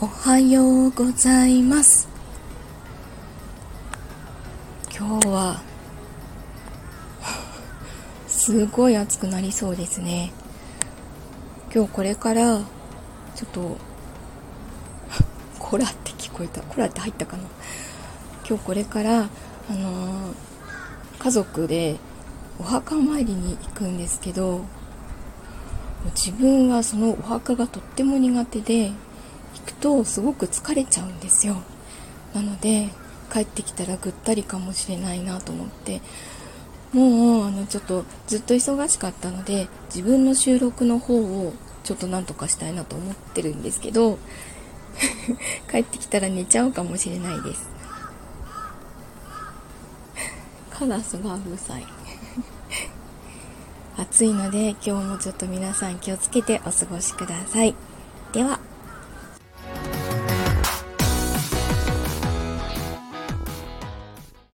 [0.00, 2.08] おはようございます。
[4.92, 5.62] 今日は
[8.26, 10.32] すごい暑くなりそうですね。
[11.72, 12.58] 今日これから
[13.36, 13.76] ちょっと
[15.60, 16.60] コラって聞こえた。
[16.62, 17.44] コラって入ったかな。
[18.46, 20.34] 今日これからあのー、
[21.20, 21.98] 家族で
[22.58, 24.64] お墓参りに行くんですけど
[26.16, 28.90] 自分はそのお墓がとっても苦手で
[29.54, 31.56] 行くとすごく疲れちゃうんですよ。
[32.34, 32.88] なので
[33.32, 36.00] 帰ってきたらぐったりかもしれないなと思って。
[36.92, 44.16] もうあのちょっとずっと忙しかったので自分の収録の方をちょっとなんとかしたいなと思ってるんですけど
[45.70, 47.68] 帰ってきたら寝ちゃうかもしれないです。
[50.70, 51.86] カラスがうるさい。
[53.96, 57.74] 暑いので今日もちょっと皆さん気をつけてお過ごしください。
[58.32, 58.60] では。